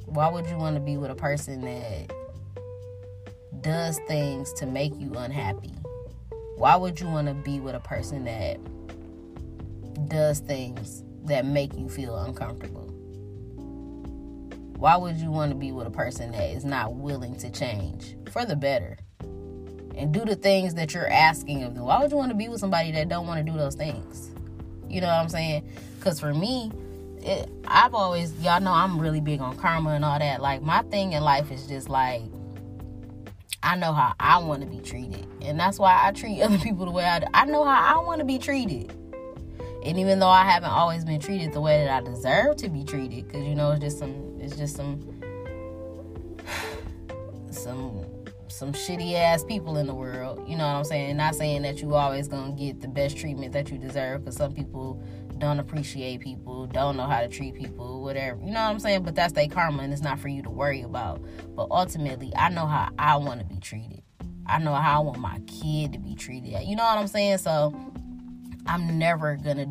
Why 0.06 0.28
would 0.28 0.44
you 0.48 0.56
want 0.56 0.74
to 0.74 0.80
be 0.80 0.96
with 0.96 1.12
a 1.12 1.14
person 1.14 1.60
that 1.60 2.12
does 3.60 4.00
things 4.08 4.52
to 4.54 4.66
make 4.66 4.92
you 4.98 5.12
unhappy? 5.14 5.72
Why 6.56 6.74
would 6.74 6.98
you 6.98 7.06
want 7.06 7.28
to 7.28 7.34
be 7.34 7.60
with 7.60 7.76
a 7.76 7.80
person 7.80 8.24
that 8.24 8.58
does 10.08 10.40
things 10.40 11.04
that 11.26 11.46
make 11.46 11.78
you 11.78 11.88
feel 11.88 12.18
uncomfortable? 12.18 12.88
Why 14.78 14.96
would 14.96 15.16
you 15.18 15.30
want 15.30 15.52
to 15.52 15.56
be 15.56 15.70
with 15.70 15.86
a 15.86 15.92
person 15.92 16.32
that 16.32 16.50
is 16.50 16.64
not 16.64 16.94
willing 16.94 17.36
to 17.36 17.50
change 17.50 18.16
for 18.32 18.44
the 18.44 18.56
better? 18.56 18.98
and 19.96 20.14
do 20.14 20.24
the 20.24 20.36
things 20.36 20.74
that 20.74 20.94
you're 20.94 21.10
asking 21.10 21.62
of 21.62 21.74
them. 21.74 21.84
Why 21.84 22.00
would 22.00 22.10
you 22.10 22.16
want 22.16 22.30
to 22.30 22.36
be 22.36 22.48
with 22.48 22.60
somebody 22.60 22.90
that 22.92 23.10
don't 23.10 23.26
want 23.26 23.44
to 23.44 23.52
do 23.52 23.58
those 23.58 23.74
things? 23.74 24.30
You 24.90 25.00
know 25.00 25.06
what 25.06 25.14
I'm 25.14 25.28
saying? 25.28 25.68
Because 25.98 26.18
for 26.18 26.34
me, 26.34 26.72
it, 27.22 27.48
I've 27.66 27.94
always, 27.94 28.32
y'all 28.40 28.60
know 28.60 28.72
I'm 28.72 28.98
really 28.98 29.20
big 29.20 29.40
on 29.40 29.56
karma 29.56 29.90
and 29.90 30.04
all 30.04 30.18
that. 30.18 30.42
Like, 30.42 30.62
my 30.62 30.82
thing 30.82 31.12
in 31.12 31.22
life 31.22 31.52
is 31.52 31.66
just 31.66 31.88
like, 31.88 32.22
I 33.62 33.76
know 33.76 33.92
how 33.92 34.14
I 34.18 34.38
want 34.38 34.62
to 34.62 34.66
be 34.66 34.80
treated. 34.80 35.26
And 35.42 35.60
that's 35.60 35.78
why 35.78 36.00
I 36.02 36.12
treat 36.12 36.40
other 36.42 36.58
people 36.58 36.86
the 36.86 36.90
way 36.90 37.04
I 37.04 37.20
do. 37.20 37.26
I 37.32 37.44
know 37.44 37.64
how 37.64 38.00
I 38.00 38.04
want 38.04 38.18
to 38.18 38.24
be 38.24 38.38
treated. 38.38 38.92
And 39.84 39.98
even 39.98 40.18
though 40.18 40.28
I 40.28 40.44
haven't 40.44 40.70
always 40.70 41.04
been 41.04 41.20
treated 41.20 41.52
the 41.52 41.60
way 41.60 41.84
that 41.84 42.02
I 42.02 42.04
deserve 42.04 42.56
to 42.56 42.68
be 42.68 42.84
treated, 42.84 43.26
because, 43.26 43.46
you 43.46 43.54
know, 43.54 43.70
it's 43.70 43.80
just 43.80 43.98
some, 43.98 44.38
it's 44.40 44.56
just 44.56 44.76
some, 44.76 45.22
some 47.50 48.09
some 48.50 48.72
shitty 48.72 49.14
ass 49.14 49.44
people 49.44 49.76
in 49.76 49.86
the 49.86 49.94
world. 49.94 50.48
You 50.48 50.56
know 50.56 50.66
what 50.66 50.74
I'm 50.74 50.84
saying? 50.84 51.16
Not 51.16 51.34
saying 51.34 51.62
that 51.62 51.80
you 51.80 51.94
always 51.94 52.28
gonna 52.28 52.52
get 52.52 52.80
the 52.80 52.88
best 52.88 53.16
treatment 53.16 53.52
that 53.52 53.70
you 53.70 53.78
deserve, 53.78 54.24
because 54.24 54.36
some 54.36 54.52
people 54.52 55.02
don't 55.38 55.58
appreciate 55.58 56.20
people, 56.20 56.66
don't 56.66 56.96
know 56.96 57.06
how 57.06 57.20
to 57.20 57.28
treat 57.28 57.54
people, 57.54 58.02
whatever. 58.02 58.38
You 58.40 58.52
know 58.52 58.60
what 58.60 58.70
I'm 58.70 58.78
saying? 58.78 59.04
But 59.04 59.14
that's 59.14 59.32
their 59.32 59.48
karma, 59.48 59.82
and 59.82 59.92
it's 59.92 60.02
not 60.02 60.18
for 60.18 60.28
you 60.28 60.42
to 60.42 60.50
worry 60.50 60.82
about. 60.82 61.24
But 61.54 61.68
ultimately, 61.70 62.32
I 62.36 62.50
know 62.50 62.66
how 62.66 62.90
I 62.98 63.16
want 63.16 63.40
to 63.40 63.46
be 63.46 63.58
treated. 63.58 64.02
I 64.46 64.58
know 64.58 64.74
how 64.74 65.00
I 65.00 65.04
want 65.04 65.18
my 65.18 65.40
kid 65.46 65.92
to 65.92 65.98
be 65.98 66.14
treated. 66.14 66.62
You 66.64 66.76
know 66.76 66.84
what 66.84 66.98
I'm 66.98 67.06
saying? 67.06 67.38
So 67.38 67.74
I'm 68.66 68.98
never 68.98 69.36
gonna 69.36 69.66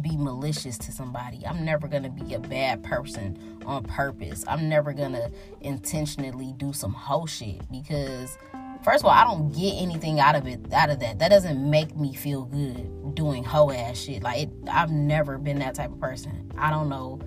be 0.00 0.16
malicious 0.16 0.78
to 0.78 0.92
somebody. 0.92 1.44
I'm 1.46 1.64
never 1.64 1.88
going 1.88 2.04
to 2.04 2.10
be 2.10 2.34
a 2.34 2.38
bad 2.38 2.82
person 2.82 3.60
on 3.66 3.84
purpose. 3.84 4.44
I'm 4.46 4.68
never 4.68 4.92
going 4.92 5.12
to 5.12 5.30
intentionally 5.60 6.54
do 6.56 6.72
some 6.72 6.92
whole 6.92 7.26
shit 7.26 7.60
because 7.70 8.38
first 8.82 9.02
of 9.02 9.06
all, 9.06 9.10
I 9.10 9.24
don't 9.24 9.50
get 9.52 9.74
anything 9.74 10.20
out 10.20 10.36
of 10.36 10.46
it 10.46 10.72
out 10.72 10.90
of 10.90 11.00
that. 11.00 11.18
That 11.18 11.28
doesn't 11.28 11.68
make 11.70 11.96
me 11.96 12.14
feel 12.14 12.44
good 12.44 13.14
doing 13.14 13.44
hoe 13.44 13.70
ass 13.70 13.98
shit. 13.98 14.22
Like 14.22 14.42
it, 14.44 14.50
I've 14.70 14.90
never 14.90 15.38
been 15.38 15.58
that 15.58 15.74
type 15.74 15.92
of 15.92 16.00
person. 16.00 16.50
I 16.56 16.70
don't 16.70 16.88
know. 16.88 17.20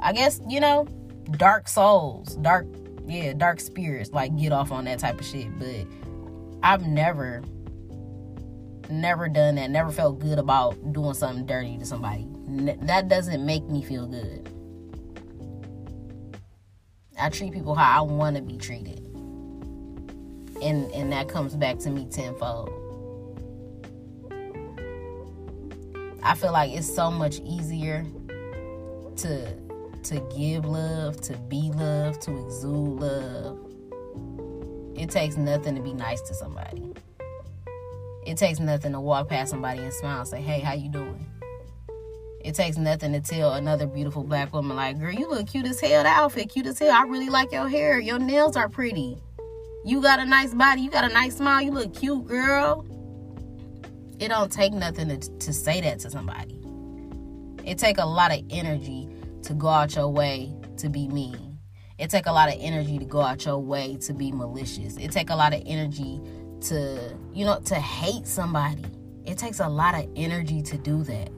I 0.00 0.12
guess, 0.12 0.40
you 0.48 0.60
know, 0.60 0.86
dark 1.32 1.68
souls, 1.68 2.36
dark 2.36 2.66
yeah, 3.06 3.32
dark 3.32 3.60
spirits 3.60 4.10
like 4.12 4.36
get 4.36 4.52
off 4.52 4.72
on 4.72 4.84
that 4.84 4.98
type 4.98 5.18
of 5.18 5.26
shit, 5.26 5.58
but 5.58 5.86
I've 6.62 6.86
never 6.86 7.42
never 8.92 9.28
done 9.28 9.56
that, 9.56 9.70
never 9.70 9.90
felt 9.90 10.18
good 10.18 10.38
about 10.38 10.92
doing 10.92 11.14
something 11.14 11.46
dirty 11.46 11.78
to 11.78 11.84
somebody. 11.84 12.26
that 12.82 13.08
doesn't 13.08 13.44
make 13.44 13.64
me 13.64 13.82
feel 13.82 14.06
good. 14.06 14.48
I 17.18 17.28
treat 17.28 17.52
people 17.52 17.74
how 17.74 18.00
I 18.00 18.02
want 18.02 18.36
to 18.36 18.42
be 18.42 18.56
treated. 18.56 18.98
And 20.62 20.90
and 20.92 21.12
that 21.12 21.28
comes 21.28 21.56
back 21.56 21.78
to 21.80 21.90
me 21.90 22.06
tenfold. 22.06 22.70
I 26.22 26.34
feel 26.34 26.52
like 26.52 26.72
it's 26.72 26.92
so 26.92 27.10
much 27.10 27.40
easier 27.40 28.04
to 29.16 29.54
to 30.04 30.20
give 30.36 30.64
love, 30.64 31.20
to 31.22 31.36
be 31.48 31.70
love, 31.74 32.18
to 32.20 32.44
exude 32.44 33.00
love. 33.00 33.58
It 34.96 35.10
takes 35.10 35.36
nothing 35.36 35.74
to 35.74 35.80
be 35.80 35.94
nice 35.94 36.20
to 36.22 36.34
somebody. 36.34 36.92
It 38.26 38.36
takes 38.36 38.60
nothing 38.60 38.92
to 38.92 39.00
walk 39.00 39.28
past 39.28 39.50
somebody 39.50 39.80
and 39.80 39.92
smile 39.92 40.20
and 40.20 40.28
say, 40.28 40.40
"Hey, 40.40 40.60
how 40.60 40.74
you 40.74 40.88
doing?" 40.88 41.26
It 42.40 42.54
takes 42.54 42.76
nothing 42.76 43.12
to 43.12 43.20
tell 43.20 43.52
another 43.52 43.86
beautiful 43.86 44.24
black 44.24 44.52
woman 44.52 44.76
like, 44.76 44.98
"Girl, 44.98 45.12
you 45.12 45.28
look 45.28 45.46
cute 45.46 45.66
as 45.66 45.80
hell. 45.80 46.02
The 46.02 46.08
outfit 46.08 46.48
cute 46.48 46.66
as 46.66 46.78
hell. 46.78 46.92
I 46.92 47.02
really 47.02 47.28
like 47.28 47.52
your 47.52 47.68
hair. 47.68 47.98
Your 47.98 48.18
nails 48.18 48.56
are 48.56 48.68
pretty. 48.68 49.16
You 49.84 50.00
got 50.00 50.20
a 50.20 50.24
nice 50.24 50.54
body. 50.54 50.82
You 50.82 50.90
got 50.90 51.08
a 51.10 51.12
nice 51.12 51.36
smile. 51.36 51.62
You 51.62 51.72
look 51.72 51.94
cute, 51.94 52.26
girl." 52.26 52.86
It 54.18 54.28
don't 54.28 54.52
take 54.52 54.72
nothing 54.72 55.08
to, 55.08 55.18
to 55.18 55.52
say 55.52 55.80
that 55.80 55.98
to 56.00 56.10
somebody. 56.10 56.60
It 57.64 57.78
take 57.78 57.98
a 57.98 58.06
lot 58.06 58.32
of 58.32 58.40
energy 58.50 59.08
to 59.42 59.54
go 59.54 59.68
out 59.68 59.96
your 59.96 60.08
way 60.08 60.54
to 60.76 60.88
be 60.88 61.08
mean. 61.08 61.58
It 61.98 62.10
take 62.10 62.26
a 62.26 62.32
lot 62.32 62.48
of 62.48 62.56
energy 62.58 62.98
to 62.98 63.04
go 63.04 63.20
out 63.20 63.44
your 63.44 63.58
way 63.58 63.96
to 63.96 64.12
be 64.12 64.32
malicious. 64.32 64.96
It 64.96 65.10
take 65.12 65.30
a 65.30 65.36
lot 65.36 65.54
of 65.54 65.62
energy 65.66 66.20
to, 66.62 67.16
you 67.32 67.44
know, 67.44 67.60
to 67.66 67.74
hate 67.74 68.26
somebody. 68.26 68.84
It 69.24 69.38
takes 69.38 69.60
a 69.60 69.68
lot 69.68 69.94
of 69.94 70.08
energy 70.16 70.62
to 70.62 70.78
do 70.78 71.02
that. 71.04 71.28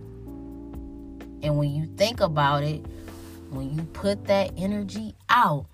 And 1.42 1.58
when 1.58 1.74
you 1.74 1.86
think 1.96 2.20
about 2.20 2.62
it, 2.62 2.84
when 3.50 3.74
you 3.74 3.82
put 3.92 4.24
that 4.26 4.52
energy 4.56 5.14
out, 5.28 5.66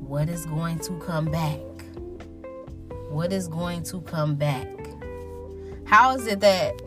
what 0.00 0.28
is 0.28 0.46
going 0.46 0.78
to 0.80 0.98
come 1.00 1.26
back? 1.26 1.60
What 3.10 3.32
is 3.32 3.48
going 3.48 3.82
to 3.84 4.00
come 4.02 4.34
back? 4.34 4.68
How 5.84 6.16
is 6.16 6.26
it 6.26 6.40
that 6.40 6.80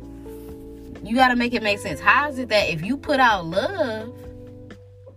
you 1.04 1.16
got 1.16 1.30
to 1.30 1.36
make 1.36 1.54
it 1.54 1.64
make 1.64 1.80
sense? 1.80 2.00
How 2.00 2.30
is 2.30 2.38
it 2.38 2.50
that 2.50 2.70
if 2.70 2.84
you 2.84 2.98
put 2.98 3.20
out 3.20 3.46
love, 3.46 4.14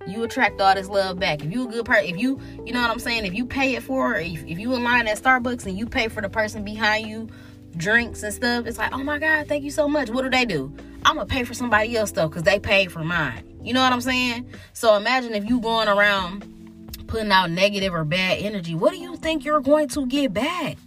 you 0.07 0.23
attract 0.25 0.61
all 0.61 0.75
this 0.75 0.89
love 0.89 1.19
back. 1.19 1.43
If 1.45 1.53
you 1.53 1.69
a 1.69 1.71
good 1.71 1.85
person, 1.85 2.07
if 2.07 2.19
you, 2.19 2.41
you 2.65 2.73
know 2.73 2.81
what 2.81 2.91
I'm 2.91 2.99
saying, 2.99 3.25
if 3.25 3.35
you 3.35 3.47
pay 3.47 3.75
it 3.75 3.83
for, 3.83 4.17
if, 4.17 4.45
if 4.45 4.59
you 4.59 4.75
in 4.75 4.85
line 4.85 5.07
at 5.07 5.19
Starbucks 5.19 5.67
and 5.67 5.79
you 5.79 5.87
pay 5.87 6.09
for 6.09 6.21
the 6.21 6.29
person 6.29 6.65
behind 6.65 7.07
you 7.07 7.29
drinks 7.77 8.23
and 8.23 8.33
stuff, 8.33 8.67
it's 8.67 8.79
like, 8.79 8.93
oh 8.93 9.03
my 9.03 9.19
God, 9.19 9.49
thank 9.49 9.65
you 9.65 9.71
so 9.71 9.89
much. 9.89 10.11
What 10.11 10.23
do 10.23 10.31
they 10.31 10.45
do? 10.45 10.75
I'm 11.05 11.17
gonna 11.17 11.27
pay 11.27 11.45
for 11.45 11.55
somebody 11.55 11.97
else 11.97 12.13
though, 12.13 12.29
because 12.29 12.43
they 12.43 12.59
paid 12.59 12.93
for 12.93 13.03
mine. 13.03 13.45
You 13.63 13.73
know 13.75 13.83
what 13.83 13.93
I'm 13.93 14.01
saying? 14.01 14.49
So 14.73 14.95
imagine 14.97 15.35
if 15.35 15.49
you 15.49 15.61
going 15.61 15.89
around 15.89 17.05
putting 17.07 17.31
out 17.31 17.51
negative 17.51 17.95
or 17.95 18.05
bad 18.05 18.39
energy, 18.39 18.75
what 18.75 18.93
do 18.93 18.99
you 18.99 19.17
think 19.17 19.45
you're 19.45 19.61
going 19.61 19.89
to 19.89 20.07
get 20.07 20.33
back? 20.33 20.79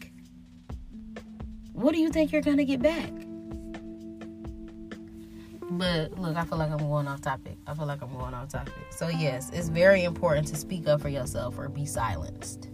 What 1.74 1.94
do 1.94 2.00
you 2.00 2.10
think 2.10 2.32
you're 2.32 2.42
gonna 2.42 2.66
get 2.66 2.82
back? 2.82 3.12
But 5.72 6.18
look, 6.20 6.36
I 6.36 6.46
feel 6.46 6.58
like 6.58 6.72
I'm 6.72 6.78
going 6.78 7.08
off 7.08 7.22
topic. 7.22 7.58
I 7.66 7.74
feel 7.74 7.86
like 7.86 8.02
I'm 8.02 8.14
going 8.14 8.34
off 8.34 8.50
topic. 8.50 8.74
So, 8.92 9.08
yes, 9.08 9.50
it's 9.54 9.70
very 9.70 10.04
important 10.04 10.48
to 10.48 10.56
speak 10.56 10.88
up 10.88 11.02
for 11.02 11.10
yourself 11.10 11.58
or 11.58 11.70
be 11.70 11.86
silenced. 11.86 12.70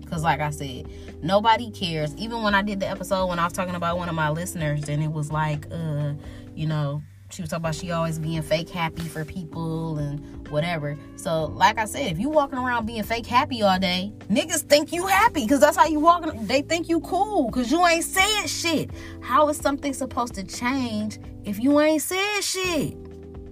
Because, 0.00 0.22
like 0.22 0.40
I 0.40 0.50
said, 0.50 0.86
nobody 1.22 1.70
cares. 1.70 2.14
Even 2.16 2.42
when 2.42 2.54
I 2.54 2.62
did 2.62 2.80
the 2.80 2.88
episode 2.88 3.26
when 3.26 3.38
I 3.38 3.44
was 3.44 3.54
talking 3.54 3.74
about 3.74 3.96
one 3.96 4.08
of 4.08 4.14
my 4.14 4.28
listeners, 4.28 4.88
and 4.88 5.02
it 5.02 5.10
was 5.10 5.32
like, 5.32 5.66
uh, 5.72 6.12
you 6.54 6.66
know, 6.66 7.02
she 7.30 7.42
was 7.42 7.50
talking 7.50 7.62
about 7.62 7.74
she 7.74 7.90
always 7.90 8.18
being 8.18 8.42
fake 8.42 8.68
happy 8.68 9.02
for 9.02 9.24
people 9.24 9.98
and 9.98 10.46
whatever. 10.48 10.96
So, 11.16 11.46
like 11.46 11.78
I 11.78 11.86
said, 11.86 12.12
if 12.12 12.18
you 12.18 12.28
walking 12.28 12.58
around 12.58 12.86
being 12.86 13.02
fake 13.02 13.26
happy 13.26 13.62
all 13.62 13.78
day, 13.78 14.12
niggas 14.28 14.60
think 14.60 14.92
you 14.92 15.06
happy 15.06 15.42
because 15.42 15.60
that's 15.60 15.76
how 15.76 15.86
you 15.86 15.98
walking. 15.98 16.46
They 16.46 16.62
think 16.62 16.88
you 16.88 17.00
cool 17.00 17.46
because 17.46 17.72
you 17.72 17.84
ain't 17.86 18.04
saying 18.04 18.46
shit. 18.46 18.90
How 19.22 19.48
is 19.48 19.56
something 19.56 19.94
supposed 19.94 20.34
to 20.34 20.44
change 20.44 21.18
if 21.44 21.60
you 21.60 21.78
ain't 21.80 22.02
said 22.02 22.40
shit? 22.40 22.96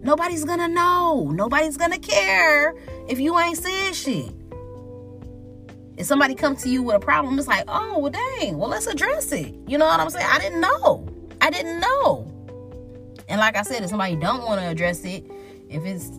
Nobody's 0.03 0.45
gonna 0.45 0.69
know. 0.69 1.31
Nobody's 1.33 1.77
gonna 1.77 1.99
care 1.99 2.75
if 3.09 3.21
you 3.21 3.39
ain't 3.39 3.59
said 3.59 3.93
shit. 3.93 4.33
If 5.97 6.07
somebody 6.07 6.35
comes 6.35 6.63
to 6.63 6.69
you 6.69 6.83
with 6.83 6.97
a 6.97 7.01
problem, 7.01 7.39
it's 7.39 7.47
like, 7.47 7.65
oh, 7.69 7.99
well, 7.99 8.11
dang, 8.11 8.59
well, 8.59 8.71
let's 8.71 8.87
address 8.87 9.31
it. 9.31 9.55
You 9.67 9.79
know 9.79 9.87
what 9.87 10.01
I'm 10.01 10.11
saying? 10.11 10.27
I 10.29 10.39
didn't 10.39 10.61
know. 10.61 11.07
I 11.41 11.51
didn't 11.51 11.81
know. 11.81 12.29
And 13.29 13.39
like 13.39 13.57
I 13.57 13.63
said, 13.63 13.83
if 13.83 13.91
somebody 13.91 14.17
don't 14.17 14.43
want 14.45 14.61
to 14.61 14.69
address 14.69 15.05
it, 15.05 15.25
if 15.69 15.85
it's 15.85 16.11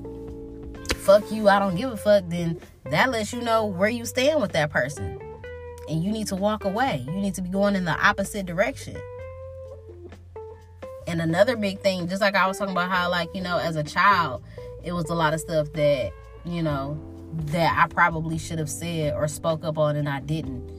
fuck 1.04 1.30
you, 1.32 1.50
I 1.50 1.60
don't 1.60 1.76
give 1.76 1.92
a 1.92 1.98
fuck, 1.98 2.24
then 2.28 2.60
that 2.86 3.10
lets 3.10 3.34
you 3.34 3.42
know 3.42 3.66
where 3.66 3.90
you 3.90 4.06
stand 4.06 4.42
with 4.42 4.54
that 4.54 4.70
person. 4.70 5.20
And 5.90 6.04
you 6.04 6.12
need 6.12 6.28
to 6.28 6.36
walk 6.36 6.64
away. 6.64 7.04
You 7.06 7.14
need 7.14 7.36
to 7.36 7.42
be 7.42 7.50
going 7.50 7.76
in 7.76 7.84
the 7.84 7.92
opposite 7.92 8.46
direction. 8.46 8.96
And 11.08 11.22
another 11.22 11.56
big 11.56 11.80
thing, 11.82 12.08
just 12.08 12.22
like 12.22 12.36
I 12.36 12.48
was 12.48 12.58
talking 12.58 12.74
about 12.74 12.90
how, 12.90 13.10
like, 13.10 13.30
you 13.34 13.42
know, 13.42 13.58
as 13.58 13.76
a 13.76 13.84
child, 13.84 14.44
it 14.84 14.94
was 14.94 15.10
a 15.10 15.16
lot 15.16 15.34
of 15.34 15.40
stuff 15.40 15.72
that, 15.74 16.12
you 16.46 16.62
know, 16.62 17.00
that 17.46 17.78
I 17.78 17.88
probably 17.88 18.38
should 18.38 18.60
have 18.60 18.70
said 18.70 19.14
or 19.14 19.28
spoke 19.28 19.64
up 19.64 19.78
on 19.78 19.96
and 19.96 20.08
I 20.08 20.20
didn't. 20.20 20.70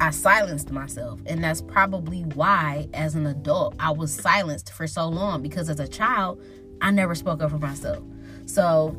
I 0.00 0.10
silenced 0.10 0.70
myself. 0.70 1.20
And 1.26 1.44
that's 1.44 1.62
probably 1.62 2.22
why, 2.22 2.88
as 2.92 3.14
an 3.14 3.26
adult, 3.26 3.74
I 3.78 3.90
was 3.90 4.12
silenced 4.12 4.72
for 4.72 4.86
so 4.86 5.08
long 5.08 5.42
because 5.42 5.68
as 5.68 5.78
a 5.78 5.88
child, 5.88 6.42
I 6.80 6.90
never 6.90 7.14
spoke 7.14 7.40
up 7.42 7.50
for 7.50 7.58
myself. 7.58 8.02
So, 8.46 8.96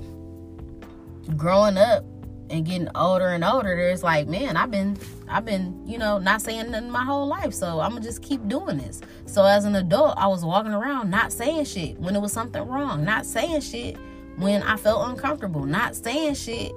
growing 1.36 1.78
up 1.78 2.06
and 2.50 2.66
getting 2.66 2.90
older 2.96 3.30
and 3.30 3.44
older, 3.44 3.76
there's 3.76 4.04
like, 4.04 4.28
man, 4.28 4.58
I've 4.58 4.72
been, 4.72 4.98
I've 5.28 5.46
been, 5.46 5.82
you 5.88 5.98
know, 5.98 6.18
not 6.18 6.42
saying 6.42 6.72
nothing 6.72 6.90
my 6.90 7.04
whole 7.04 7.28
life. 7.28 7.54
So 7.54 7.80
I'm 7.80 7.92
gonna 7.92 8.02
just 8.02 8.22
keep 8.22 8.48
doing 8.48 8.78
this. 8.78 9.02
So 9.26 9.46
as 9.46 9.66
an 9.66 9.76
adult, 9.76 10.16
I 10.18 10.28
was 10.28 10.44
walking 10.44 10.74
around 10.74 11.10
not 11.10 11.32
saying 11.32 11.66
shit 11.66 11.98
when 12.00 12.16
it 12.16 12.20
was 12.20 12.32
something 12.32 12.62
wrong, 12.68 13.04
not 13.04 13.26
saying 13.26 13.62
shit 13.62 13.98
when 14.36 14.64
I 14.64 14.78
felt 14.78 15.10
uncomfortable, 15.10 15.66
not 15.66 15.96
saying 15.96 16.36
shit 16.36 16.72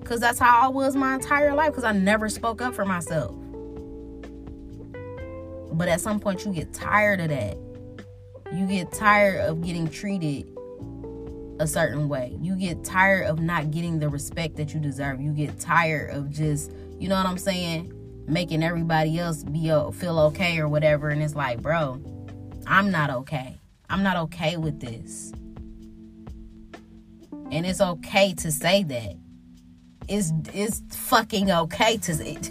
because 0.00 0.20
that's 0.20 0.38
how 0.38 0.60
I 0.60 0.68
was 0.68 0.96
my 0.96 1.14
entire 1.14 1.54
life 1.54 1.70
because 1.70 1.84
I 1.84 1.92
never 1.92 2.28
spoke 2.28 2.60
up 2.60 2.74
for 2.74 2.84
myself. 2.84 3.34
But 5.72 5.88
at 5.88 6.00
some 6.00 6.20
point, 6.20 6.44
you 6.44 6.52
get 6.52 6.72
tired 6.72 7.20
of 7.20 7.28
that. 7.28 7.56
You 8.52 8.66
get 8.66 8.92
tired 8.92 9.40
of 9.48 9.62
getting 9.62 9.88
treated 9.88 10.46
a 11.62 11.66
certain 11.66 12.08
way. 12.08 12.36
You 12.40 12.56
get 12.56 12.84
tired 12.84 13.26
of 13.26 13.40
not 13.40 13.70
getting 13.70 13.98
the 13.98 14.08
respect 14.08 14.56
that 14.56 14.74
you 14.74 14.80
deserve. 14.80 15.20
You 15.20 15.32
get 15.32 15.58
tired 15.58 16.10
of 16.10 16.30
just, 16.30 16.72
you 16.98 17.08
know 17.08 17.16
what 17.16 17.26
I'm 17.26 17.38
saying, 17.38 17.92
making 18.26 18.62
everybody 18.62 19.18
else 19.18 19.44
be 19.44 19.70
uh, 19.70 19.90
feel 19.90 20.18
okay 20.18 20.58
or 20.58 20.68
whatever. 20.68 21.08
And 21.08 21.22
it's 21.22 21.34
like, 21.34 21.62
bro, 21.62 22.00
I'm 22.66 22.90
not 22.90 23.10
okay. 23.10 23.58
I'm 23.88 24.02
not 24.02 24.16
okay 24.16 24.56
with 24.56 24.80
this. 24.80 25.32
And 27.50 27.66
it's 27.66 27.80
okay 27.80 28.34
to 28.34 28.52
say 28.52 28.82
that. 28.82 29.16
It's 30.08 30.32
it's 30.52 30.82
fucking 30.90 31.50
okay 31.50 31.96
to 31.98 32.12
it 32.12 32.50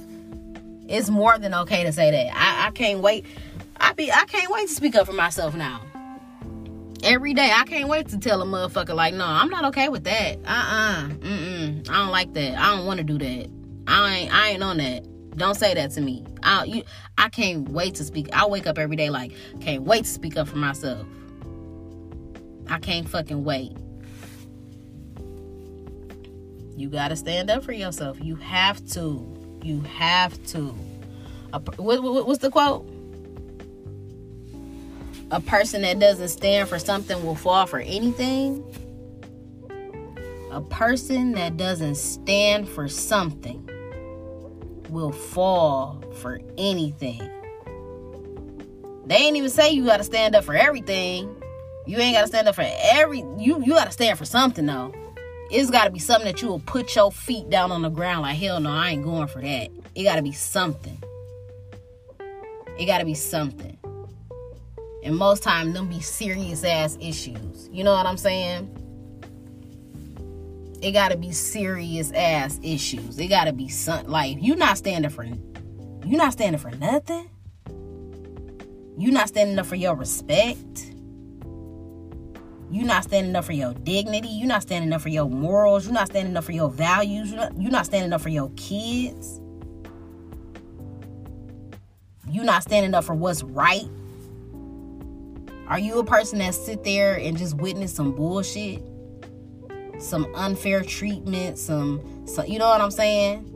it's 0.91 1.09
more 1.09 1.37
than 1.39 1.53
okay 1.53 1.83
to 1.83 1.91
say 1.91 2.11
that. 2.11 2.35
I, 2.35 2.67
I 2.67 2.71
can't 2.71 2.99
wait. 2.99 3.25
I 3.77 3.93
be 3.93 4.11
I 4.11 4.25
can't 4.25 4.51
wait 4.51 4.67
to 4.67 4.73
speak 4.73 4.95
up 4.95 5.07
for 5.07 5.13
myself 5.13 5.55
now. 5.55 5.81
Every 7.03 7.33
day, 7.33 7.51
I 7.51 7.63
can't 7.65 7.89
wait 7.89 8.09
to 8.09 8.19
tell 8.19 8.41
a 8.41 8.45
motherfucker 8.45 8.95
like, 8.95 9.13
no, 9.13 9.25
I'm 9.25 9.49
not 9.49 9.65
okay 9.65 9.89
with 9.89 10.03
that. 10.03 10.37
Uh 10.45 10.49
uh-uh. 10.49 11.05
uh. 11.05 11.09
Mm 11.09 11.89
I 11.89 11.93
don't 11.93 12.11
like 12.11 12.33
that. 12.33 12.57
I 12.57 12.75
don't 12.75 12.85
want 12.85 12.99
to 12.99 13.03
do 13.03 13.17
that. 13.17 13.49
I 13.87 14.15
ain't 14.15 14.33
I 14.33 14.49
ain't 14.49 14.63
on 14.63 14.77
that. 14.77 15.07
Don't 15.37 15.55
say 15.55 15.73
that 15.73 15.91
to 15.91 16.01
me. 16.01 16.25
I 16.43 16.65
you 16.65 16.83
I 17.17 17.29
can't 17.29 17.69
wait 17.69 17.95
to 17.95 18.03
speak. 18.03 18.29
I 18.33 18.45
wake 18.45 18.67
up 18.67 18.77
every 18.77 18.95
day 18.95 19.09
like 19.09 19.31
can't 19.61 19.83
wait 19.83 20.03
to 20.05 20.09
speak 20.09 20.37
up 20.37 20.47
for 20.47 20.57
myself. 20.57 21.05
I 22.67 22.79
can't 22.79 23.09
fucking 23.09 23.43
wait. 23.43 23.75
You 26.75 26.89
got 26.89 27.09
to 27.09 27.15
stand 27.15 27.49
up 27.49 27.63
for 27.63 27.73
yourself. 27.73 28.17
You 28.21 28.35
have 28.37 28.85
to. 28.91 29.59
You 29.61 29.81
have 29.81 30.41
to. 30.47 30.75
What, 31.77 32.01
what, 32.01 32.27
what's 32.27 32.39
the 32.41 32.49
quote? 32.49 32.90
A 35.31 35.39
person 35.39 35.81
that 35.83 35.97
doesn't 35.97 36.27
stand 36.27 36.67
for 36.67 36.77
something 36.77 37.25
will 37.25 37.35
fall 37.35 37.65
for 37.65 37.79
anything. 37.79 38.61
A 40.51 40.59
person 40.59 41.31
that 41.31 41.55
doesn't 41.55 41.95
stand 41.95 42.67
for 42.67 42.89
something 42.89 43.69
will 44.89 45.13
fall 45.13 46.03
for 46.17 46.41
anything. 46.57 47.21
They 49.05 49.15
ain't 49.15 49.37
even 49.37 49.49
say 49.49 49.71
you 49.71 49.85
got 49.85 49.97
to 49.97 50.03
stand 50.03 50.35
up 50.35 50.43
for 50.43 50.53
everything. 50.53 51.41
You 51.87 51.97
ain't 51.97 52.13
got 52.13 52.23
to 52.23 52.27
stand 52.27 52.49
up 52.49 52.55
for 52.55 52.65
every 52.67 53.19
you 53.37 53.63
you 53.63 53.73
got 53.73 53.85
to 53.85 53.91
stand 53.91 54.17
for 54.17 54.25
something 54.25 54.65
though 54.65 54.93
it's 55.49 55.69
got 55.69 55.83
to 55.83 55.91
be 55.91 55.99
something 55.99 56.31
that 56.31 56.41
you 56.41 56.47
will 56.47 56.59
put 56.59 56.95
your 56.95 57.11
feet 57.11 57.49
down 57.49 57.71
on 57.71 57.81
the 57.81 57.89
ground 57.89 58.21
like 58.21 58.37
hell 58.37 58.59
no 58.59 58.69
i 58.69 58.91
ain't 58.91 59.03
going 59.03 59.27
for 59.27 59.41
that 59.41 59.69
it 59.95 60.03
got 60.03 60.15
to 60.15 60.21
be 60.21 60.31
something 60.31 61.01
it 62.77 62.85
got 62.85 62.99
to 62.99 63.05
be 63.05 63.15
something 63.15 63.77
and 65.03 65.15
most 65.15 65.43
time 65.43 65.73
them 65.73 65.87
be 65.87 65.99
serious 65.99 66.63
ass 66.63 66.97
issues 66.99 67.69
you 67.71 67.83
know 67.83 67.93
what 67.93 68.05
i'm 68.05 68.17
saying 68.17 68.69
it 70.81 70.93
gotta 70.93 71.15
be 71.15 71.31
serious 71.31 72.11
ass 72.11 72.59
issues. 72.63 73.19
It 73.19 73.27
gotta 73.27 73.53
be 73.53 73.67
some 73.67 74.07
like 74.07 74.41
you 74.41 74.55
not 74.55 74.77
standing 74.77 75.11
for 75.11 75.23
you 75.23 76.17
not 76.17 76.33
standing 76.33 76.59
for 76.59 76.71
nothing. 76.71 77.29
You 78.97 79.11
not 79.11 79.27
standing 79.27 79.57
up 79.59 79.67
for 79.67 79.75
your 79.75 79.95
respect. 79.95 80.87
You 82.71 82.83
not 82.83 83.03
standing 83.03 83.35
up 83.35 83.45
for 83.45 83.53
your 83.53 83.73
dignity. 83.73 84.29
You 84.29 84.47
not 84.47 84.63
standing 84.63 84.91
up 84.91 85.01
for 85.01 85.09
your 85.09 85.29
morals. 85.29 85.85
You 85.85 85.91
not 85.91 86.07
standing 86.07 86.35
up 86.35 86.43
for 86.43 86.51
your 86.51 86.69
values. 86.69 87.29
You 87.29 87.37
not, 87.37 87.57
you 87.57 87.69
not 87.69 87.85
standing 87.85 88.11
up 88.13 88.21
for 88.21 88.29
your 88.29 88.49
kids. 88.55 89.39
You 92.27 92.43
not 92.43 92.63
standing 92.63 92.93
up 92.95 93.03
for 93.03 93.13
what's 93.13 93.43
right. 93.43 93.87
Are 95.71 95.79
you 95.79 95.99
a 95.99 96.03
person 96.03 96.39
that 96.39 96.53
sit 96.53 96.83
there 96.83 97.15
and 97.15 97.37
just 97.37 97.55
witness 97.55 97.93
some 97.93 98.11
bullshit? 98.11 98.83
Some 99.99 100.27
unfair 100.35 100.83
treatment, 100.83 101.57
some, 101.57 102.27
so 102.27 102.43
you 102.43 102.59
know 102.59 102.67
what 102.67 102.81
I'm 102.81 102.91
saying? 102.91 103.47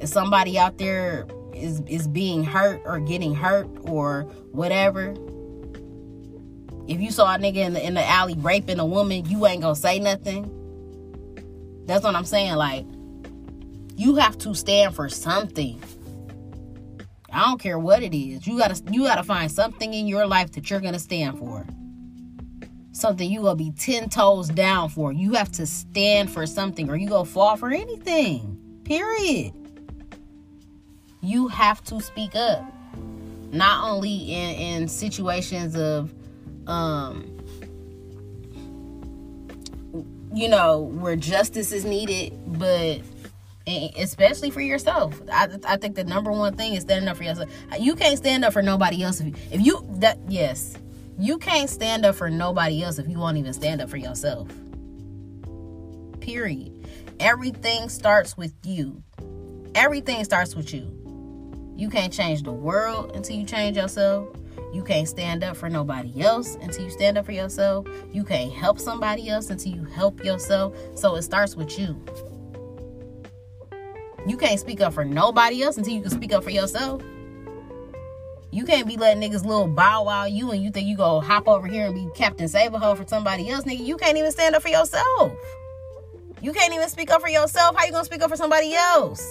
Is 0.00 0.10
somebody 0.10 0.58
out 0.58 0.78
there 0.78 1.28
is 1.54 1.82
is 1.82 2.08
being 2.08 2.42
hurt 2.42 2.82
or 2.84 2.98
getting 2.98 3.32
hurt 3.32 3.68
or 3.82 4.22
whatever. 4.50 5.14
If 6.88 7.00
you 7.00 7.12
saw 7.12 7.32
a 7.32 7.38
nigga 7.38 7.58
in 7.58 7.74
the 7.74 7.86
in 7.86 7.94
the 7.94 8.04
alley 8.04 8.34
raping 8.36 8.80
a 8.80 8.86
woman, 8.86 9.24
you 9.26 9.46
ain't 9.46 9.62
gonna 9.62 9.76
say 9.76 10.00
nothing. 10.00 10.50
That's 11.86 12.02
what 12.02 12.16
I'm 12.16 12.24
saying. 12.24 12.56
Like, 12.56 12.84
you 13.94 14.16
have 14.16 14.36
to 14.38 14.52
stand 14.52 14.96
for 14.96 15.08
something. 15.08 15.80
I 17.32 17.44
don't 17.44 17.60
care 17.60 17.78
what 17.78 18.02
it 18.02 18.16
is. 18.16 18.46
You 18.46 18.58
gotta 18.58 18.82
you 18.90 19.04
gotta 19.04 19.22
find 19.22 19.50
something 19.50 19.92
in 19.92 20.06
your 20.06 20.26
life 20.26 20.52
that 20.52 20.70
you're 20.70 20.80
gonna 20.80 20.98
stand 20.98 21.38
for. 21.38 21.66
Something 22.92 23.30
you 23.30 23.42
gonna 23.42 23.56
be 23.56 23.70
ten 23.72 24.08
toes 24.08 24.48
down 24.48 24.88
for. 24.88 25.12
You 25.12 25.34
have 25.34 25.52
to 25.52 25.66
stand 25.66 26.30
for 26.30 26.46
something, 26.46 26.90
or 26.90 26.96
you 26.96 27.08
gonna 27.08 27.24
fall 27.24 27.56
for 27.56 27.70
anything. 27.70 28.58
Period 28.84 29.52
you 31.20 31.48
have 31.48 31.82
to 31.84 32.00
speak 32.00 32.34
up 32.34 32.64
not 33.52 33.84
only 33.84 34.32
in, 34.32 34.54
in 34.54 34.88
situations 34.88 35.74
of 35.76 36.12
um 36.66 37.34
you 40.32 40.48
know 40.48 40.80
where 40.80 41.16
justice 41.16 41.72
is 41.72 41.84
needed 41.84 42.32
but 42.58 43.00
especially 43.96 44.50
for 44.50 44.60
yourself 44.60 45.20
I, 45.32 45.48
I 45.66 45.76
think 45.76 45.94
the 45.94 46.04
number 46.04 46.32
one 46.32 46.56
thing 46.56 46.74
is 46.74 46.82
standing 46.82 47.08
up 47.08 47.16
for 47.16 47.24
yourself 47.24 47.50
you 47.78 47.94
can't 47.94 48.16
stand 48.16 48.44
up 48.44 48.52
for 48.52 48.62
nobody 48.62 49.02
else 49.02 49.20
if 49.20 49.26
you, 49.26 49.34
if 49.50 49.60
you 49.60 49.86
that 49.98 50.18
yes 50.28 50.74
you 51.18 51.38
can't 51.38 51.68
stand 51.68 52.06
up 52.06 52.14
for 52.14 52.30
nobody 52.30 52.82
else 52.82 52.98
if 52.98 53.08
you 53.08 53.18
won't 53.18 53.36
even 53.36 53.52
stand 53.52 53.80
up 53.80 53.90
for 53.90 53.96
yourself 53.96 54.48
period 56.20 56.86
everything 57.20 57.88
starts 57.88 58.36
with 58.36 58.54
you 58.64 59.02
everything 59.74 60.24
starts 60.24 60.54
with 60.54 60.72
you 60.72 60.98
you 61.78 61.88
can't 61.88 62.12
change 62.12 62.42
the 62.42 62.50
world 62.50 63.12
until 63.14 63.36
you 63.36 63.46
change 63.46 63.76
yourself. 63.76 64.34
You 64.72 64.82
can't 64.82 65.06
stand 65.06 65.44
up 65.44 65.56
for 65.56 65.70
nobody 65.70 66.20
else 66.20 66.56
until 66.56 66.82
you 66.82 66.90
stand 66.90 67.16
up 67.16 67.24
for 67.24 67.30
yourself. 67.30 67.86
You 68.12 68.24
can't 68.24 68.52
help 68.52 68.80
somebody 68.80 69.28
else 69.28 69.48
until 69.48 69.72
you 69.72 69.84
help 69.84 70.24
yourself. 70.24 70.74
So 70.96 71.14
it 71.14 71.22
starts 71.22 71.54
with 71.54 71.78
you. 71.78 71.96
You 74.28 74.36
can't 74.36 74.60
speak 74.60 74.80
up 74.82 74.92
for 74.92 75.04
nobody 75.04 75.62
else 75.62 75.78
until 75.78 75.94
you 75.94 76.02
can 76.02 76.10
speak 76.10 76.32
up 76.32 76.44
for 76.44 76.50
yourself. 76.50 77.02
You 78.50 78.64
can't 78.64 78.86
be 78.86 78.96
letting 78.96 79.22
niggas 79.22 79.44
little 79.44 79.68
bow 79.68 80.04
wow 80.04 80.24
you 80.24 80.50
and 80.52 80.62
you 80.62 80.70
think 80.70 80.86
you 80.86 80.96
go 80.96 81.20
hop 81.20 81.48
over 81.48 81.66
here 81.66 81.86
and 81.86 81.94
be 81.94 82.08
Captain 82.14 82.48
Save-A-Hoe 82.48 82.94
for 82.94 83.06
somebody 83.06 83.48
else, 83.48 83.64
nigga. 83.64 83.84
You 83.84 83.96
can't 83.96 84.16
even 84.18 84.30
stand 84.32 84.54
up 84.54 84.62
for 84.62 84.68
yourself. 84.68 85.32
You 86.40 86.52
can't 86.52 86.72
even 86.74 86.88
speak 86.88 87.10
up 87.10 87.20
for 87.20 87.28
yourself. 87.28 87.76
How 87.76 87.84
you 87.84 87.92
gonna 87.92 88.04
speak 88.04 88.22
up 88.22 88.30
for 88.30 88.36
somebody 88.36 88.74
else? 88.74 89.26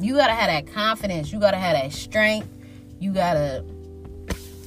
You 0.00 0.14
gotta 0.14 0.32
have 0.32 0.48
that 0.48 0.72
confidence. 0.72 1.32
You 1.32 1.38
gotta 1.40 1.58
have 1.58 1.74
that 1.74 1.92
strength. 1.92 2.48
You 2.98 3.12
gotta 3.12 3.64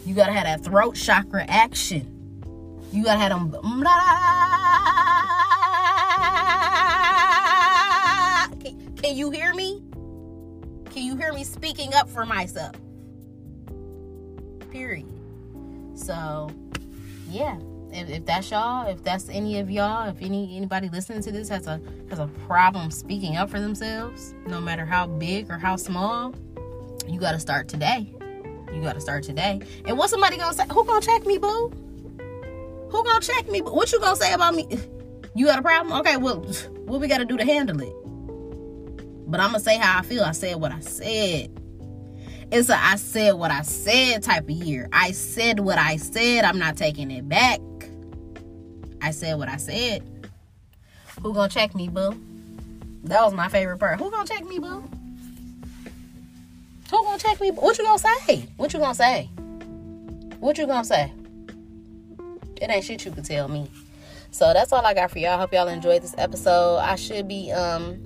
you 0.06 0.16
gotta 0.16 0.34
have 0.34 0.46
that 0.46 0.64
throat 0.64 0.96
chakra 0.96 1.46
action. 1.48 2.14
You 2.92 3.04
gotta 3.04 3.20
have 3.20 3.32
them. 3.32 3.52
Can, 3.52 5.07
can 9.08 9.16
you 9.16 9.32
hear 9.32 9.54
me? 9.54 9.82
Can 10.92 11.04
you 11.04 11.16
hear 11.16 11.32
me 11.32 11.46
speaking 11.46 11.94
up 11.94 12.10
for 12.10 12.26
myself? 12.26 12.76
Period. 14.70 15.08
So, 15.96 16.52
yeah 17.30 17.58
if, 17.90 18.10
if 18.10 18.26
that's 18.26 18.52
y'all, 18.52 18.86
if 18.88 19.02
that's 19.04 19.30
any 19.30 19.60
of 19.60 19.72
y'all, 19.72 20.10
if 20.10 20.22
any 20.22 20.58
anybody 20.58 20.90
listening 20.90 21.22
to 21.22 21.32
this 21.32 21.48
has 21.48 21.68
a 21.68 21.80
has 22.10 22.20
a 22.20 22.28
problem 22.46 22.92
speaking 22.92 23.38
up 23.38 23.50
for 23.50 23.62
themselves, 23.62 24.36
no 24.46 24.60
matter 24.60 24.86
how 24.86 25.08
big 25.08 25.50
or 25.50 25.58
how 25.58 25.78
small, 25.78 26.36
you 27.08 27.18
got 27.18 27.32
to 27.32 27.40
start 27.40 27.70
today. 27.70 28.14
You 28.74 28.82
got 28.82 28.94
to 28.94 29.02
start 29.02 29.24
today. 29.24 29.62
And 29.86 29.98
what 29.98 30.10
somebody 30.10 30.36
gonna 30.36 30.54
say? 30.54 30.66
Who 30.70 30.84
gonna 30.84 31.00
check 31.00 31.26
me, 31.26 31.38
boo? 31.38 31.72
Who 32.92 33.04
gonna 33.04 33.22
check 33.22 33.50
me? 33.50 33.62
What 33.62 33.90
you 33.94 34.02
gonna 34.02 34.18
say 34.18 34.34
about 34.34 34.54
me? 34.54 34.68
You 35.34 35.46
got 35.46 35.60
a 35.60 35.62
problem? 35.62 35.98
Okay, 36.02 36.18
well, 36.18 36.42
what 36.86 37.00
we 37.00 37.08
got 37.08 37.20
to 37.20 37.26
do 37.26 37.38
to 37.38 37.46
handle 37.46 37.80
it? 37.80 38.07
But 39.28 39.42
I'm 39.42 39.48
gonna 39.48 39.60
say 39.60 39.78
how 39.78 40.00
I 40.00 40.02
feel. 40.04 40.24
I 40.24 40.32
said 40.32 40.56
what 40.56 40.72
I 40.72 40.80
said. 40.80 41.52
It's 42.50 42.70
a 42.70 42.78
I 42.78 42.96
said 42.96 43.34
what 43.34 43.52
I 43.52 43.62
said 43.62 44.24
type 44.24 44.46
of 44.46 44.50
year. 44.50 44.88
I 44.94 45.12
said 45.12 45.60
what 45.60 45.78
I 45.78 45.98
said. 45.98 46.46
I'm 46.46 46.58
not 46.58 46.78
taking 46.78 47.12
it 47.12 47.28
back. 47.28 47.60
I 49.02 49.12
said 49.12 49.38
what 49.38 49.50
I 49.50 49.58
said. 49.58 50.04
Who 51.22 51.34
gonna 51.34 51.50
check 51.50 51.76
me, 51.76 51.90
boo? 51.90 52.18
That 53.04 53.22
was 53.22 53.34
my 53.34 53.50
favorite 53.50 53.80
part. 53.80 54.00
Who 54.00 54.10
gonna 54.10 54.28
check 54.28 54.46
me, 54.46 54.60
boo? 54.60 54.84
Who 56.90 57.04
gonna 57.04 57.20
check 57.20 57.42
me? 57.42 57.52
What 57.52 57.78
you 57.78 57.84
gonna 57.84 58.00
say? 58.00 58.48
What 58.56 58.74
you 58.74 58.80
gonna 58.80 58.96
say? 58.96 59.30
What 60.40 60.58
you 60.58 60.68
gonna 60.68 60.86
say? 60.86 61.12
It 62.62 62.70
ain't 62.70 62.86
shit 62.86 63.04
you 63.04 63.12
could 63.12 63.26
tell 63.26 63.50
me. 63.50 63.70
So 64.32 64.54
that's 64.54 64.72
all 64.72 64.86
I 64.86 64.94
got 64.94 65.12
for 65.12 65.20
y'all. 65.20 65.38
Hope 65.38 65.52
y'all 65.52 65.68
enjoyed 65.68 66.02
this 66.02 66.16
episode. 66.18 66.78
I 66.78 66.96
should 66.96 67.28
be 67.28 67.52
um 67.52 68.00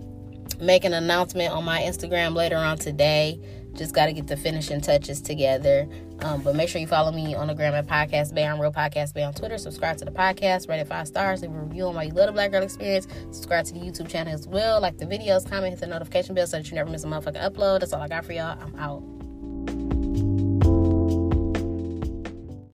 making 0.62 0.94
an 0.94 1.04
announcement 1.04 1.54
on 1.54 1.66
my 1.66 1.82
Instagram 1.82 2.36
later 2.36 2.58
on 2.58 2.78
today 2.78 3.40
just 3.76 3.94
got 3.94 4.08
to 4.08 4.14
get 4.14 4.28
the 4.28 4.38
finishing 4.38 4.82
touches 4.82 5.22
together. 5.22 5.88
Um, 6.20 6.42
but 6.42 6.56
make 6.56 6.70
sure 6.70 6.80
you 6.82 6.88
follow 6.88 7.12
me 7.12 7.34
on 7.36 7.48
the 7.48 7.56
gram 7.56 7.74
at 7.74 7.88
Podcast 7.88 8.34
Bay. 8.34 8.46
I'm 8.46 8.60
Real 8.60 8.72
Podcast 8.72 9.14
Bay 9.14 9.24
on 9.24 9.34
Twitter. 9.34 9.58
Subscribe 9.58 9.98
to 9.98 10.06
the 10.06 10.12
podcast, 10.12 10.70
rate 10.70 10.80
it 10.80 10.88
five 10.88 11.08
stars, 11.08 11.42
leave 11.42 11.52
a 11.52 11.60
review 11.60 11.86
on 11.86 11.96
why 11.96 12.04
you 12.04 12.12
love 12.12 12.28
the 12.28 12.34
Black 12.34 12.52
Girl 12.52 12.64
Experience. 12.64 13.08
Subscribe 13.32 13.66
to 13.66 13.74
the 13.74 13.80
YouTube 13.80 14.10
channel 14.10 14.34
as 14.34 14.48
well. 14.48 14.82
Like 14.82 14.98
the 14.98 15.06
videos, 15.06 15.50
comment, 15.50 15.72
hit 15.72 15.80
the 15.80 15.88
notification 15.88 16.36
bell 16.36 16.48
so 16.48 16.58
that 16.58 16.70
you 16.70 16.76
never 16.76 16.90
miss 16.90 17.04
a 17.04 17.08
motherfucking 17.08 17.42
upload. 17.42 17.80
That's 17.80 17.94
all 17.94 18.02
I 18.02 18.08
got 18.08 18.26
for 18.26 18.34
y'all. 18.34 18.58
I'm 18.62 18.76
out. 18.78 20.01